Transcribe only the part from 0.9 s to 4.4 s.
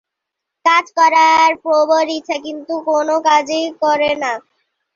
করার প্রবল ইচ্ছা কিন্তু কোন কাজই করে না।